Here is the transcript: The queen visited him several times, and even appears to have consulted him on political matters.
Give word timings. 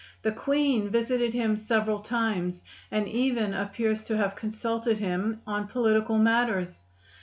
The 0.23 0.31
queen 0.31 0.89
visited 0.89 1.31
him 1.35 1.55
several 1.55 1.99
times, 1.99 2.63
and 2.89 3.07
even 3.07 3.53
appears 3.53 4.03
to 4.05 4.17
have 4.17 4.35
consulted 4.35 4.97
him 4.97 5.41
on 5.45 5.67
political 5.67 6.17
matters. 6.17 6.81